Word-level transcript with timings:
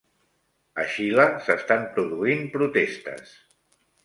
A 0.83 0.85
Xile 0.93 1.27
s'estan 1.49 1.85
produint 1.99 2.43
protestes 2.57 3.37